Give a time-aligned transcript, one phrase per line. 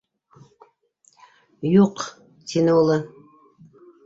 [1.73, 2.01] -Юҡ,-
[2.53, 2.97] тине улы.